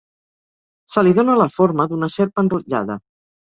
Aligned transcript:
Se 0.93 1.03
li 1.07 1.11
dóna 1.19 1.35
la 1.43 1.47
forma 1.57 1.87
d'una 1.93 2.11
serp 2.17 2.43
enrotllada. 2.47 3.01